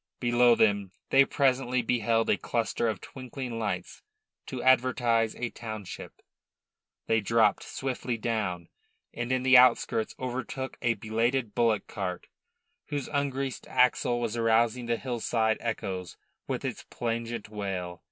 Below 0.19 0.55
them 0.55 0.93
they 1.11 1.25
presently 1.25 1.83
beheld 1.83 2.27
a 2.31 2.35
cluster 2.35 2.87
of 2.87 3.01
twinkling 3.01 3.59
lights 3.59 4.01
to 4.47 4.63
advertise 4.63 5.35
a 5.35 5.51
township. 5.51 6.23
They 7.05 7.21
dropped 7.21 7.61
swiftly 7.61 8.17
down, 8.17 8.69
and 9.13 9.31
in 9.31 9.43
the 9.43 9.59
outskirts 9.59 10.15
overtook 10.17 10.75
a 10.81 10.95
belated 10.95 11.53
bullock 11.53 11.85
cart, 11.85 12.25
whose 12.87 13.09
ungreased 13.09 13.67
axle 13.67 14.19
was 14.19 14.35
arousing 14.35 14.87
the 14.87 14.97
hillside 14.97 15.57
echoes 15.59 16.17
with 16.47 16.65
its 16.65 16.81
plangent 16.89 17.49
wail. 17.49 17.99